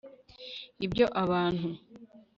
[0.85, 1.67] ibyo abantu